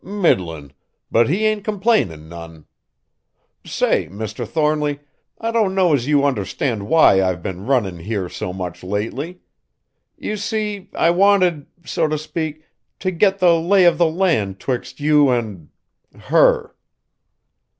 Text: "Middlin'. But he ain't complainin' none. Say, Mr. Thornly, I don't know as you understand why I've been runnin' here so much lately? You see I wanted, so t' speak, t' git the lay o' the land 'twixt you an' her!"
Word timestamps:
"Middlin'. 0.03 0.71
But 1.11 1.29
he 1.29 1.45
ain't 1.45 1.63
complainin' 1.63 2.27
none. 2.27 2.65
Say, 3.63 4.07
Mr. 4.07 4.47
Thornly, 4.47 5.01
I 5.39 5.51
don't 5.51 5.75
know 5.75 5.93
as 5.93 6.07
you 6.07 6.25
understand 6.25 6.87
why 6.87 7.21
I've 7.21 7.43
been 7.43 7.67
runnin' 7.67 7.99
here 7.99 8.27
so 8.27 8.51
much 8.51 8.83
lately? 8.83 9.41
You 10.17 10.37
see 10.37 10.89
I 10.95 11.11
wanted, 11.11 11.67
so 11.85 12.07
t' 12.07 12.17
speak, 12.17 12.63
t' 12.97 13.11
git 13.11 13.37
the 13.37 13.53
lay 13.59 13.85
o' 13.85 13.91
the 13.91 14.07
land 14.09 14.59
'twixt 14.59 14.99
you 14.99 15.31
an' 15.31 15.69
her!" 16.17 16.75